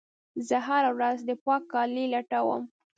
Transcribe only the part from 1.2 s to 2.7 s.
د پاک کالي لټوم.